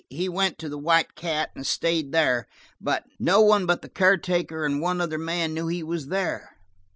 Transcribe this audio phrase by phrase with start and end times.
[0.09, 2.47] He went to the White Cat, and stayed there.
[3.19, 6.57] No one but the caretaker and one other man knew he was there.